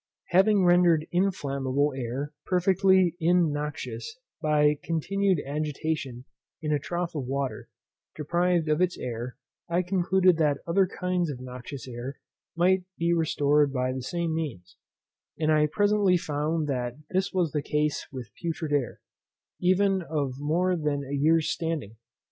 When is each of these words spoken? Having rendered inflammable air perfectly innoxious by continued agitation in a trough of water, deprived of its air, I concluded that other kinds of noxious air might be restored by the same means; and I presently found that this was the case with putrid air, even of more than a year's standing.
Having 0.29 0.65
rendered 0.65 1.05
inflammable 1.11 1.93
air 1.95 2.33
perfectly 2.47 3.15
innoxious 3.19 4.17
by 4.41 4.79
continued 4.83 5.39
agitation 5.45 6.25
in 6.59 6.71
a 6.73 6.79
trough 6.79 7.13
of 7.13 7.27
water, 7.27 7.69
deprived 8.15 8.67
of 8.67 8.81
its 8.81 8.97
air, 8.97 9.37
I 9.69 9.83
concluded 9.83 10.37
that 10.37 10.57
other 10.65 10.87
kinds 10.87 11.29
of 11.29 11.39
noxious 11.39 11.87
air 11.87 12.19
might 12.55 12.83
be 12.97 13.13
restored 13.13 13.71
by 13.71 13.93
the 13.93 14.01
same 14.01 14.33
means; 14.33 14.75
and 15.37 15.51
I 15.51 15.67
presently 15.67 16.17
found 16.17 16.67
that 16.67 16.97
this 17.11 17.31
was 17.31 17.51
the 17.51 17.61
case 17.61 18.07
with 18.11 18.33
putrid 18.41 18.73
air, 18.73 19.01
even 19.59 20.01
of 20.01 20.39
more 20.39 20.75
than 20.75 21.03
a 21.03 21.13
year's 21.13 21.51
standing. 21.53 21.97